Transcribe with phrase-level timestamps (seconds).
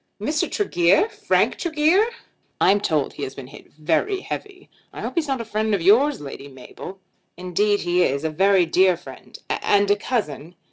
[0.19, 0.49] "Mr.
[0.51, 1.09] Tregear!
[1.09, 2.07] Frank Tregear!"
[2.59, 4.67] "I'm told he has been hit very heavy.
[4.91, 6.97] I hope he's not a friend of yours, Lady Mabel."
[7.37, 10.55] "Indeed he is; a very dear friend and a cousin."